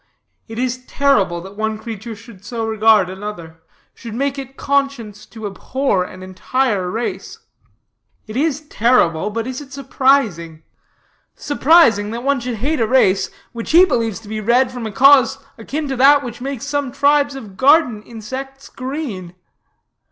It 0.47 0.57
is 0.57 0.83
terrible 0.87 1.41
that 1.41 1.55
one 1.55 1.77
creature 1.77 2.15
should 2.15 2.43
so 2.43 2.65
regard 2.65 3.07
another, 3.07 3.61
should 3.93 4.15
make 4.15 4.39
it 4.39 4.57
conscience 4.57 5.27
to 5.27 5.45
abhor 5.45 6.03
an 6.03 6.23
entire 6.23 6.89
race. 6.89 7.37
It 8.25 8.35
is 8.35 8.61
terrible; 8.61 9.29
but 9.29 9.45
is 9.45 9.61
it 9.61 9.71
surprising? 9.71 10.63
Surprising, 11.35 12.09
that 12.09 12.23
one 12.23 12.39
should 12.39 12.55
hate 12.65 12.79
a 12.81 12.87
race 12.87 13.29
which 13.51 13.69
he 13.73 13.85
believes 13.85 14.19
to 14.21 14.27
be 14.27 14.41
red 14.41 14.71
from 14.71 14.87
a 14.87 14.91
cause 14.91 15.37
akin 15.59 15.87
to 15.89 15.95
that 15.95 16.23
which 16.23 16.41
makes 16.41 16.65
some 16.65 16.91
tribes 16.91 17.35
of 17.35 17.55
garden 17.55 18.01
insects 18.01 18.69
green? 18.69 19.35